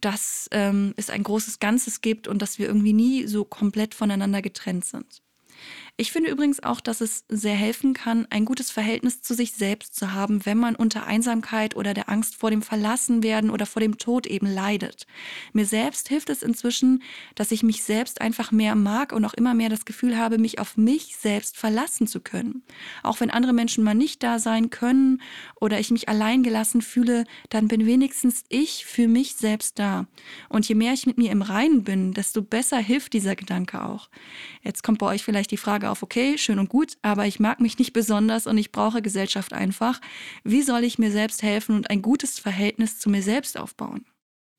[0.00, 4.42] dass ähm, es ein großes Ganzes gibt und dass wir irgendwie nie so komplett voneinander
[4.42, 5.22] getrennt sind.
[5.96, 9.94] Ich finde übrigens auch, dass es sehr helfen kann, ein gutes Verhältnis zu sich selbst
[9.94, 13.96] zu haben, wenn man unter Einsamkeit oder der Angst vor dem Verlassenwerden oder vor dem
[13.96, 15.06] Tod eben leidet.
[15.52, 17.04] Mir selbst hilft es inzwischen,
[17.36, 20.58] dass ich mich selbst einfach mehr mag und auch immer mehr das Gefühl habe, mich
[20.58, 22.64] auf mich selbst verlassen zu können.
[23.04, 25.22] Auch wenn andere Menschen mal nicht da sein können
[25.60, 30.08] oder ich mich allein gelassen fühle, dann bin wenigstens ich für mich selbst da.
[30.48, 34.08] Und je mehr ich mit mir im Reinen bin, desto besser hilft dieser Gedanke auch.
[34.64, 37.60] Jetzt kommt bei euch vielleicht die Frage auf, okay, schön und gut, aber ich mag
[37.60, 40.00] mich nicht besonders und ich brauche Gesellschaft einfach.
[40.42, 44.04] Wie soll ich mir selbst helfen und ein gutes Verhältnis zu mir selbst aufbauen?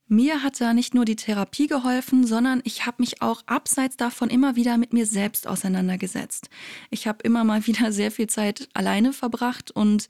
[0.07, 4.29] Mir hat da nicht nur die Therapie geholfen, sondern ich habe mich auch abseits davon
[4.29, 6.51] immer wieder mit mir selbst auseinandergesetzt.
[6.91, 10.07] Ich habe immer mal wieder sehr viel Zeit alleine verbracht und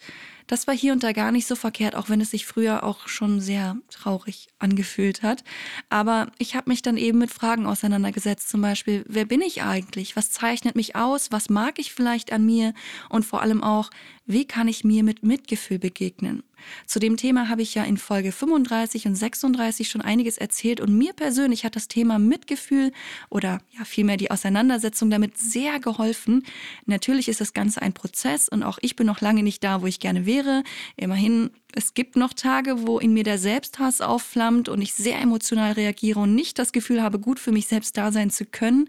[0.47, 3.07] das war hier und da gar nicht so verkehrt, auch wenn es sich früher auch
[3.07, 5.43] schon sehr traurig angefühlt hat.
[5.89, 10.15] Aber ich habe mich dann eben mit Fragen auseinandergesetzt, zum Beispiel, wer bin ich eigentlich?
[10.17, 11.31] Was zeichnet mich aus?
[11.31, 12.73] Was mag ich vielleicht an mir?
[13.09, 13.89] Und vor allem auch,
[14.25, 16.43] wie kann ich mir mit Mitgefühl begegnen?
[16.85, 20.97] Zu dem Thema habe ich ja in Folge 35 und 36 schon einiges erzählt und
[20.97, 22.91] mir persönlich hat das Thema Mitgefühl
[23.29, 26.43] oder ja vielmehr die Auseinandersetzung damit sehr geholfen.
[26.85, 29.87] Natürlich ist das Ganze ein Prozess und auch ich bin noch lange nicht da, wo
[29.87, 30.63] ich gerne wäre.
[30.95, 35.73] Immerhin, es gibt noch Tage, wo in mir der Selbsthass aufflammt und ich sehr emotional
[35.73, 38.87] reagiere und nicht das Gefühl habe, gut für mich selbst da sein zu können.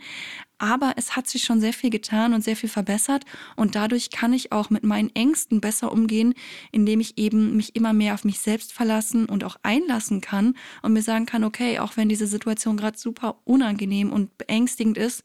[0.59, 3.25] Aber es hat sich schon sehr viel getan und sehr viel verbessert
[3.57, 6.35] und dadurch kann ich auch mit meinen Ängsten besser umgehen,
[6.73, 10.95] indem ich eben mich immer mehr auf mich selbst verlassen und auch einlassen kann und
[10.95, 15.23] mir sagen kann, okay, auch wenn diese Situation gerade super unangenehm und beängstigend ist,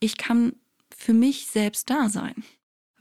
[0.00, 0.54] ich kann
[0.96, 2.42] für mich selbst da sein.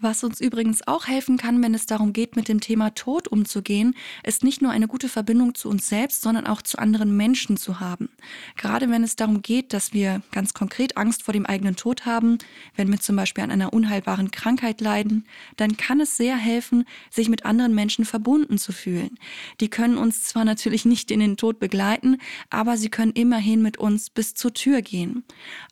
[0.03, 3.93] Was uns übrigens auch helfen kann, wenn es darum geht, mit dem Thema Tod umzugehen,
[4.23, 7.79] ist nicht nur eine gute Verbindung zu uns selbst, sondern auch zu anderen Menschen zu
[7.79, 8.09] haben.
[8.57, 12.39] Gerade wenn es darum geht, dass wir ganz konkret Angst vor dem eigenen Tod haben,
[12.75, 15.25] wenn wir zum Beispiel an einer unheilbaren Krankheit leiden,
[15.57, 19.19] dann kann es sehr helfen, sich mit anderen Menschen verbunden zu fühlen.
[19.59, 22.17] Die können uns zwar natürlich nicht in den Tod begleiten,
[22.49, 25.23] aber sie können immerhin mit uns bis zur Tür gehen.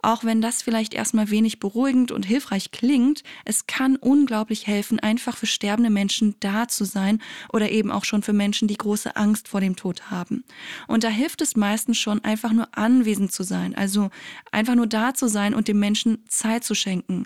[0.03, 5.37] Auch wenn das vielleicht erstmal wenig beruhigend und hilfreich klingt, es kann unglaublich helfen, einfach
[5.37, 9.47] für sterbende Menschen da zu sein oder eben auch schon für Menschen, die große Angst
[9.47, 10.43] vor dem Tod haben.
[10.87, 14.09] Und da hilft es meistens schon, einfach nur anwesend zu sein, also
[14.51, 17.25] einfach nur da zu sein und dem Menschen Zeit zu schenken.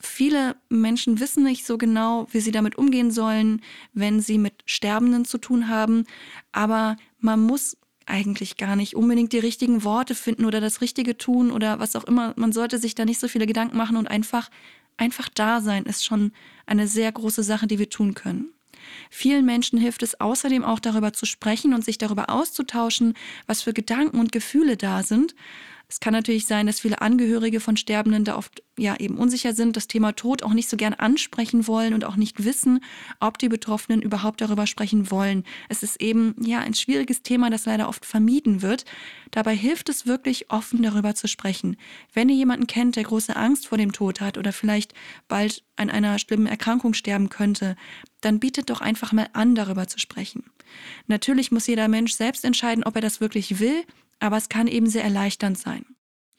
[0.00, 5.24] Viele Menschen wissen nicht so genau, wie sie damit umgehen sollen, wenn sie mit Sterbenden
[5.24, 6.04] zu tun haben,
[6.52, 11.50] aber man muss eigentlich gar nicht unbedingt die richtigen Worte finden oder das Richtige tun
[11.50, 12.34] oder was auch immer.
[12.36, 14.50] Man sollte sich da nicht so viele Gedanken machen und einfach
[14.96, 16.32] Einfach da sein ist schon
[16.66, 18.54] eine sehr große Sache, die wir tun können.
[19.10, 23.14] Vielen Menschen hilft es außerdem auch darüber zu sprechen und sich darüber auszutauschen,
[23.46, 25.34] was für Gedanken und Gefühle da sind,
[25.94, 29.76] es kann natürlich sein, dass viele Angehörige von Sterbenden da oft ja eben unsicher sind,
[29.76, 32.80] das Thema Tod auch nicht so gern ansprechen wollen und auch nicht wissen,
[33.20, 35.44] ob die Betroffenen überhaupt darüber sprechen wollen.
[35.68, 38.84] Es ist eben ja ein schwieriges Thema, das leider oft vermieden wird.
[39.30, 41.76] Dabei hilft es wirklich, offen darüber zu sprechen.
[42.12, 44.94] Wenn ihr jemanden kennt, der große Angst vor dem Tod hat oder vielleicht
[45.28, 47.76] bald an einer schlimmen Erkrankung sterben könnte,
[48.20, 50.42] dann bietet doch einfach mal an, darüber zu sprechen.
[51.06, 53.84] Natürlich muss jeder Mensch selbst entscheiden, ob er das wirklich will
[54.20, 55.84] aber es kann eben sehr erleichternd sein.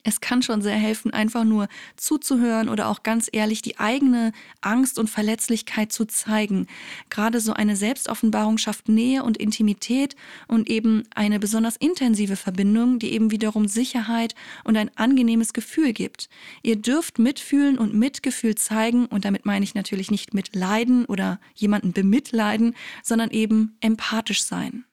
[0.08, 5.00] Es kann schon sehr helfen, einfach nur zuzuhören oder auch ganz ehrlich die eigene Angst
[5.00, 6.68] und Verletzlichkeit zu zeigen.
[7.10, 10.14] Gerade so eine Selbstoffenbarung schafft Nähe und Intimität
[10.46, 16.28] und eben eine besonders intensive Verbindung, die eben wiederum Sicherheit und ein angenehmes Gefühl gibt.
[16.62, 21.92] Ihr dürft mitfühlen und Mitgefühl zeigen und damit meine ich natürlich nicht mitleiden oder jemanden
[21.92, 24.84] bemitleiden, sondern eben empathisch sein.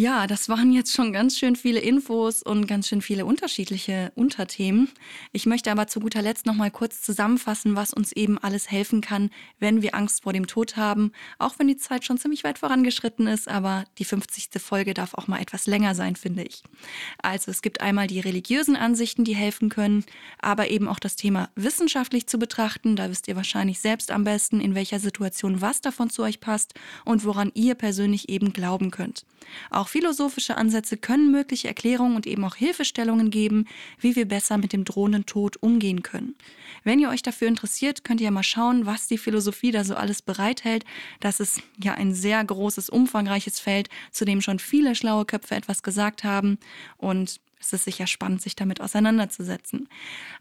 [0.00, 4.88] Ja, das waren jetzt schon ganz schön viele Infos und ganz schön viele unterschiedliche Unterthemen.
[5.32, 9.00] Ich möchte aber zu guter Letzt noch mal kurz zusammenfassen, was uns eben alles helfen
[9.00, 11.10] kann, wenn wir Angst vor dem Tod haben.
[11.40, 14.62] Auch wenn die Zeit schon ziemlich weit vorangeschritten ist, aber die 50.
[14.62, 16.62] Folge darf auch mal etwas länger sein, finde ich.
[17.20, 20.04] Also es gibt einmal die religiösen Ansichten, die helfen können,
[20.40, 22.94] aber eben auch das Thema wissenschaftlich zu betrachten.
[22.94, 26.74] Da wisst ihr wahrscheinlich selbst am besten, in welcher Situation was davon zu euch passt
[27.04, 29.24] und woran ihr persönlich eben glauben könnt.
[29.70, 33.66] Auch auch philosophische Ansätze können mögliche Erklärungen und eben auch Hilfestellungen geben,
[33.98, 36.34] wie wir besser mit dem drohenden Tod umgehen können.
[36.84, 40.22] Wenn ihr euch dafür interessiert, könnt ihr mal schauen, was die Philosophie da so alles
[40.22, 40.84] bereithält.
[41.20, 45.82] Das ist ja ein sehr großes, umfangreiches Feld, zu dem schon viele schlaue Köpfe etwas
[45.82, 46.58] gesagt haben.
[46.98, 49.88] Und es ist sicher spannend, sich damit auseinanderzusetzen.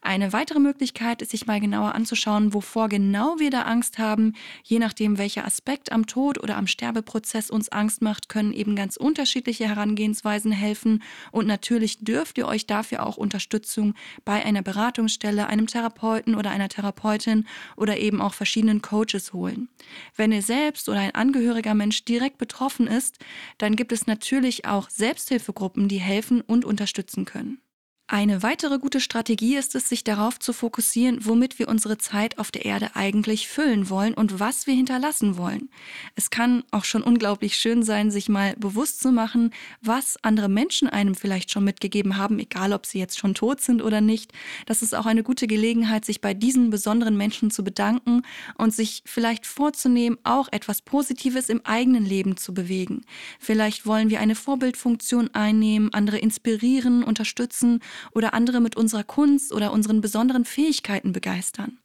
[0.02, 4.34] Eine weitere Möglichkeit ist, sich mal genauer anzuschauen, wovor genau wir da Angst haben.
[4.64, 8.98] Je nachdem, welcher Aspekt am Tod oder am Sterbeprozess uns Angst macht, können eben ganz
[8.98, 11.02] unterschiedliche Herangehensweisen helfen.
[11.32, 16.70] Und natürlich dürft ihr euch dafür auch Unterstützung bei einer Beratungsstelle, einem Therapeuten oder einer
[16.70, 19.70] Therapeutin oder eben auch verschiedenen Coaches holen.
[20.16, 23.18] Wenn ihr selbst oder ein angehöriger Mensch direkt betroffen ist,
[23.58, 27.62] dann gibt es natürlich auch Selbsthilfegruppen, die helfen und unterstützen unterstützen können.
[28.10, 32.52] Eine weitere gute Strategie ist es, sich darauf zu fokussieren, womit wir unsere Zeit auf
[32.52, 35.68] der Erde eigentlich füllen wollen und was wir hinterlassen wollen.
[36.16, 40.88] Es kann auch schon unglaublich schön sein, sich mal bewusst zu machen, was andere Menschen
[40.88, 44.32] einem vielleicht schon mitgegeben haben, egal ob sie jetzt schon tot sind oder nicht.
[44.66, 48.22] Das ist auch eine gute Gelegenheit, sich bei diesen besonderen Menschen zu bedanken
[48.58, 53.02] und sich vielleicht vorzunehmen, auch etwas Positives im eigenen Leben zu bewegen.
[53.38, 57.82] Vielleicht wollen wir eine Vorbildfunktion einnehmen, andere inspirieren, unterstützen
[58.14, 61.78] oder andere mit unserer Kunst oder unseren besonderen Fähigkeiten begeistern.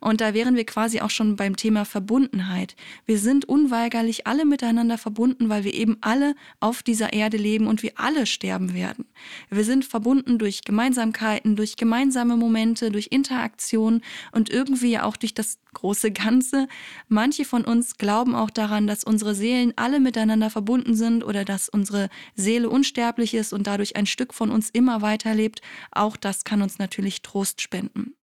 [0.00, 2.76] Und da wären wir quasi auch schon beim Thema Verbundenheit.
[3.06, 7.82] Wir sind unweigerlich alle miteinander verbunden, weil wir eben alle auf dieser Erde leben und
[7.82, 9.06] wir alle sterben werden.
[9.50, 15.34] Wir sind verbunden durch Gemeinsamkeiten, durch gemeinsame Momente, durch Interaktion und irgendwie ja auch durch
[15.34, 16.68] das große Ganze.
[17.08, 21.68] Manche von uns glauben auch daran, dass unsere Seelen alle miteinander verbunden sind oder dass
[21.68, 25.60] unsere Seele unsterblich ist und dadurch ein Stück von uns immer weiterlebt.
[25.90, 28.14] Auch das kann uns natürlich Trost spenden.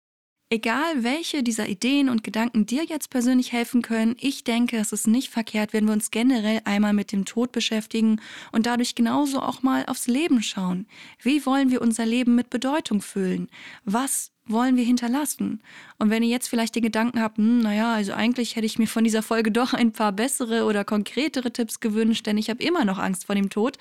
[0.53, 5.07] Egal, welche dieser Ideen und Gedanken dir jetzt persönlich helfen können, ich denke, es ist
[5.07, 8.19] nicht verkehrt, wenn wir uns generell einmal mit dem Tod beschäftigen
[8.51, 10.87] und dadurch genauso auch mal aufs Leben schauen.
[11.21, 13.47] Wie wollen wir unser Leben mit Bedeutung füllen?
[13.85, 15.61] Was wollen wir hinterlassen?
[15.99, 18.87] Und wenn ihr jetzt vielleicht den Gedanken habt, hm, naja, also eigentlich hätte ich mir
[18.87, 22.83] von dieser Folge doch ein paar bessere oder konkretere Tipps gewünscht, denn ich habe immer
[22.83, 23.77] noch Angst vor dem Tod,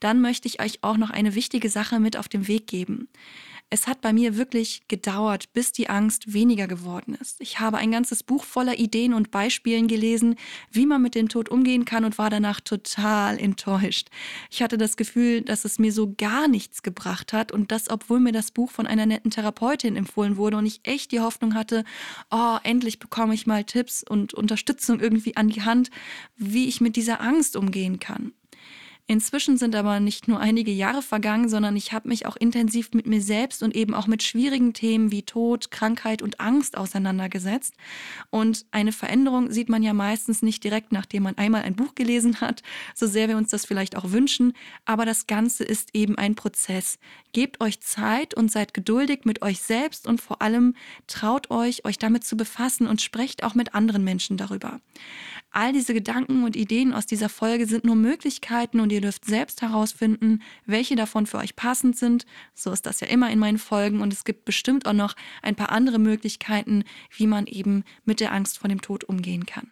[0.00, 3.06] dann möchte ich euch auch noch eine wichtige Sache mit auf den Weg geben.
[3.70, 7.38] Es hat bei mir wirklich gedauert, bis die Angst weniger geworden ist.
[7.40, 10.36] Ich habe ein ganzes Buch voller Ideen und Beispielen gelesen,
[10.70, 14.08] wie man mit dem Tod umgehen kann und war danach total enttäuscht.
[14.50, 18.20] Ich hatte das Gefühl, dass es mir so gar nichts gebracht hat und das, obwohl
[18.20, 21.84] mir das Buch von einer netten Therapeutin empfohlen wurde und ich echt die Hoffnung hatte,
[22.30, 25.90] oh, endlich bekomme ich mal Tipps und Unterstützung irgendwie an die Hand,
[26.36, 28.32] wie ich mit dieser Angst umgehen kann.
[29.10, 33.06] Inzwischen sind aber nicht nur einige Jahre vergangen, sondern ich habe mich auch intensiv mit
[33.06, 37.72] mir selbst und eben auch mit schwierigen Themen wie Tod, Krankheit und Angst auseinandergesetzt.
[38.28, 42.42] Und eine Veränderung sieht man ja meistens nicht direkt, nachdem man einmal ein Buch gelesen
[42.42, 42.62] hat,
[42.94, 44.52] so sehr wir uns das vielleicht auch wünschen.
[44.84, 46.98] Aber das Ganze ist eben ein Prozess.
[47.32, 50.74] Gebt euch Zeit und seid geduldig mit euch selbst und vor allem
[51.06, 54.82] traut euch, euch damit zu befassen und sprecht auch mit anderen Menschen darüber.
[55.50, 59.62] All diese Gedanken und Ideen aus dieser Folge sind nur Möglichkeiten und ihr dürft selbst
[59.62, 62.26] herausfinden, welche davon für euch passend sind.
[62.54, 65.54] So ist das ja immer in meinen Folgen und es gibt bestimmt auch noch ein
[65.54, 66.84] paar andere Möglichkeiten,
[67.16, 69.70] wie man eben mit der Angst vor dem Tod umgehen kann.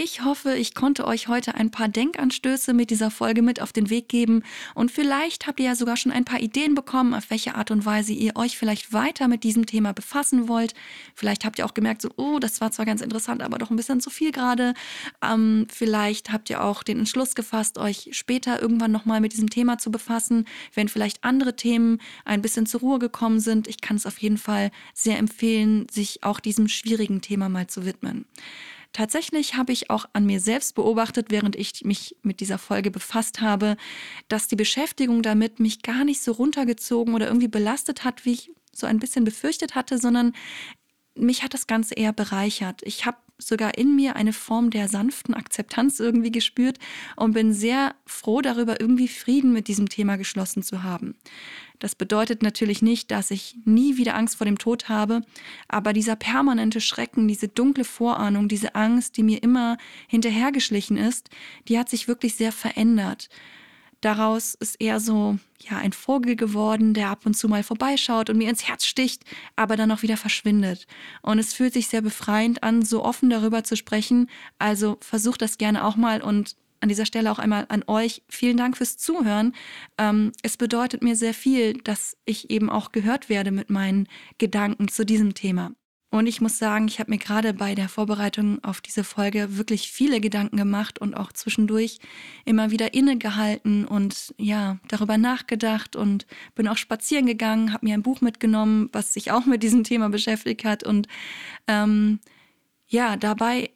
[0.00, 3.90] Ich hoffe, ich konnte euch heute ein paar Denkanstöße mit dieser Folge mit auf den
[3.90, 4.44] Weg geben
[4.76, 7.84] und vielleicht habt ihr ja sogar schon ein paar Ideen bekommen, auf welche Art und
[7.84, 10.74] Weise ihr euch vielleicht weiter mit diesem Thema befassen wollt.
[11.16, 13.76] Vielleicht habt ihr auch gemerkt, so, oh, das war zwar ganz interessant, aber doch ein
[13.76, 14.74] bisschen zu viel gerade.
[15.20, 19.78] Ähm, vielleicht habt ihr auch den Entschluss gefasst, euch später irgendwann nochmal mit diesem Thema
[19.78, 23.66] zu befassen, wenn vielleicht andere Themen ein bisschen zur Ruhe gekommen sind.
[23.66, 27.84] Ich kann es auf jeden Fall sehr empfehlen, sich auch diesem schwierigen Thema mal zu
[27.84, 28.26] widmen.
[28.92, 33.40] Tatsächlich habe ich auch an mir selbst beobachtet, während ich mich mit dieser Folge befasst
[33.40, 33.76] habe,
[34.28, 38.50] dass die Beschäftigung damit mich gar nicht so runtergezogen oder irgendwie belastet hat, wie ich
[38.72, 40.32] so ein bisschen befürchtet hatte, sondern
[41.14, 42.80] mich hat das Ganze eher bereichert.
[42.84, 46.78] Ich habe sogar in mir eine Form der sanften Akzeptanz irgendwie gespürt
[47.16, 51.16] und bin sehr froh darüber, irgendwie Frieden mit diesem Thema geschlossen zu haben.
[51.78, 55.22] Das bedeutet natürlich nicht, dass ich nie wieder Angst vor dem Tod habe,
[55.68, 61.30] aber dieser permanente Schrecken, diese dunkle Vorahnung, diese Angst, die mir immer hinterhergeschlichen ist,
[61.68, 63.28] die hat sich wirklich sehr verändert.
[64.00, 68.38] Daraus ist eher so, ja, ein Vogel geworden, der ab und zu mal vorbeischaut und
[68.38, 69.24] mir ins Herz sticht,
[69.56, 70.86] aber dann auch wieder verschwindet.
[71.22, 74.30] Und es fühlt sich sehr befreiend an, so offen darüber zu sprechen.
[74.58, 78.22] Also versucht das gerne auch mal und an dieser Stelle auch einmal an euch.
[78.28, 79.54] Vielen Dank fürs Zuhören.
[79.98, 84.08] Ähm, es bedeutet mir sehr viel, dass ich eben auch gehört werde mit meinen
[84.38, 85.72] Gedanken zu diesem Thema.
[86.10, 89.92] Und ich muss sagen, ich habe mir gerade bei der Vorbereitung auf diese Folge wirklich
[89.92, 91.98] viele Gedanken gemacht und auch zwischendurch
[92.46, 98.02] immer wieder innegehalten und ja, darüber nachgedacht und bin auch spazieren gegangen, habe mir ein
[98.02, 100.82] Buch mitgenommen, was sich auch mit diesem Thema beschäftigt hat.
[100.82, 101.08] Und
[101.66, 102.20] ähm,
[102.86, 103.70] ja, dabei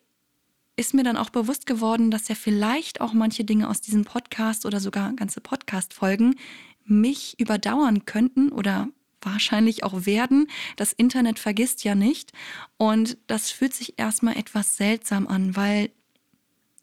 [0.76, 4.66] ist mir dann auch bewusst geworden, dass ja vielleicht auch manche Dinge aus diesem Podcast
[4.66, 6.36] oder sogar ganze Podcast-Folgen
[6.84, 8.88] mich überdauern könnten oder
[9.20, 10.48] wahrscheinlich auch werden.
[10.76, 12.32] Das Internet vergisst ja nicht.
[12.76, 15.90] Und das fühlt sich erstmal etwas seltsam an, weil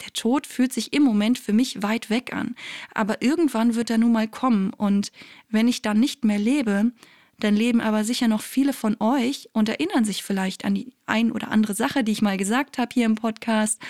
[0.02, 2.56] der Tod fühlt sich im Moment für mich weit weg an.
[2.94, 4.72] Aber irgendwann wird er nun mal kommen.
[4.74, 5.12] Und
[5.50, 6.92] wenn ich dann nicht mehr lebe,
[7.40, 11.32] dann leben aber sicher noch viele von euch und erinnern sich vielleicht an die ein
[11.32, 13.82] oder andere Sache, die ich mal gesagt habe hier im Podcast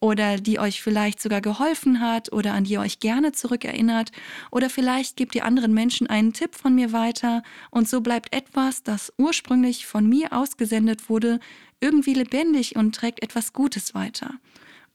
[0.00, 4.12] oder die euch vielleicht sogar geholfen hat oder an die ihr euch gerne zurückerinnert
[4.50, 8.82] oder vielleicht gebt ihr anderen Menschen einen Tipp von mir weiter und so bleibt etwas,
[8.82, 11.40] das ursprünglich von mir ausgesendet wurde,
[11.80, 14.30] irgendwie lebendig und trägt etwas Gutes weiter.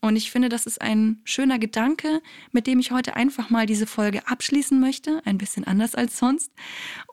[0.02, 2.22] Und ich finde, das ist ein schöner Gedanke,
[2.52, 6.52] mit dem ich heute einfach mal diese Folge abschließen möchte, ein bisschen anders als sonst,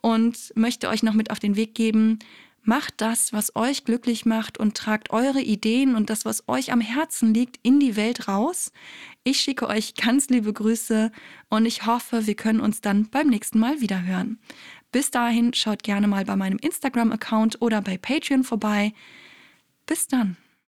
[0.01, 2.19] und möchte euch noch mit auf den Weg geben,
[2.63, 6.81] macht das, was euch glücklich macht und tragt eure Ideen und das, was euch am
[6.81, 8.73] Herzen liegt, in die Welt raus.
[9.25, 11.11] Ich schicke euch ganz liebe Grüße
[11.49, 14.39] und ich hoffe, wir können uns dann beim nächsten Mal wieder hören.
[14.93, 18.93] Bis dahin schaut gerne mal bei meinem Instagram-Account oder bei Patreon vorbei.
[19.87, 20.37] Bis dann.